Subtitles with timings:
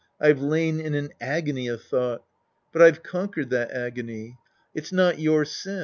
[0.19, 2.23] I've lain in an agony of thought.
[2.73, 4.39] But I've conquered that agony.
[4.73, 5.79] It's not your sin.